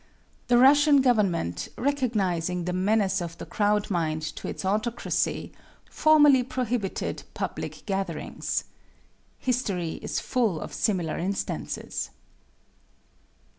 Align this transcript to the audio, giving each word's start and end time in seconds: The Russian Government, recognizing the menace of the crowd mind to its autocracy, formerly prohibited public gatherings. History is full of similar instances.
The 0.47 0.57
Russian 0.57 1.03
Government, 1.03 1.69
recognizing 1.77 2.65
the 2.65 2.73
menace 2.73 3.21
of 3.21 3.37
the 3.37 3.45
crowd 3.45 3.91
mind 3.91 4.23
to 4.37 4.47
its 4.47 4.65
autocracy, 4.65 5.51
formerly 5.91 6.41
prohibited 6.41 7.21
public 7.35 7.83
gatherings. 7.85 8.63
History 9.37 9.99
is 10.01 10.19
full 10.19 10.59
of 10.59 10.73
similar 10.73 11.19
instances. 11.19 12.09